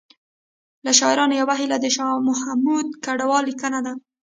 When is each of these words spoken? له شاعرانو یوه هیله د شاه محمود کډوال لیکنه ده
له 0.85 0.91
شاعرانو 0.99 1.33
یوه 1.41 1.55
هیله 1.61 1.77
د 1.81 1.85
شاه 1.95 2.15
محمود 2.29 2.87
کډوال 3.05 3.43
لیکنه 3.49 3.79
ده 3.85 3.93